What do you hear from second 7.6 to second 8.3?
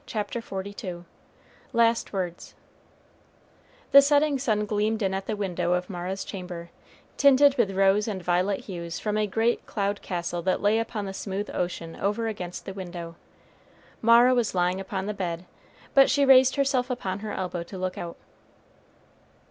rose and